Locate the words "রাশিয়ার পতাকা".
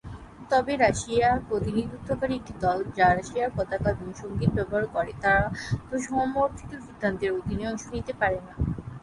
3.11-3.89